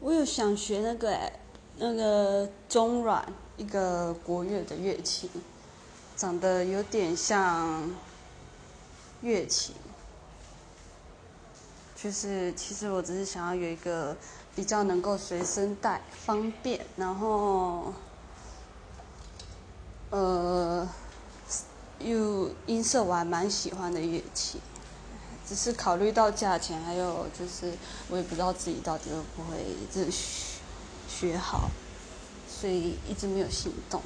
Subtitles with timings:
[0.00, 1.32] 我有想学那个哎，
[1.78, 3.24] 那个中阮
[3.56, 5.28] 一个国乐的乐器，
[6.16, 7.90] 长得有点像
[9.22, 9.74] 乐器。
[12.00, 14.16] 就是其实我只是想要有一个
[14.54, 17.92] 比较能够随身带方便，然后
[20.10, 20.88] 呃
[21.98, 24.60] 又音色我还蛮喜欢的乐器。
[25.48, 27.72] 只是考虑到价钱，还有就是
[28.10, 29.56] 我也不知道自己到底会不会
[29.90, 30.58] 这学
[31.08, 31.70] 学好，
[32.46, 34.02] 所以一直没有行动。